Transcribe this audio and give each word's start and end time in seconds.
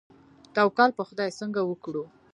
توکل 0.55 0.89
په 0.97 1.03
خدای 1.09 1.29
څنګه 1.39 1.61
وکړو؟ 1.65 2.03